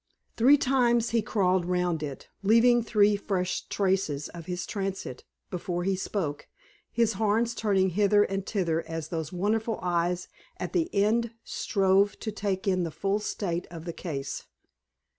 [0.35, 5.95] Three times he crawled round it, leaving three fresh traces of his transit, before he
[5.95, 6.47] spoke,
[6.91, 10.27] his horns turning hither and thither as those wonderful eyes
[10.57, 14.47] at the end strove to take in the full state of the case.